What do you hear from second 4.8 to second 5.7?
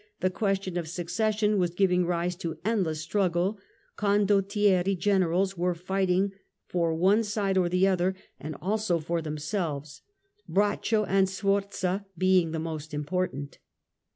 generals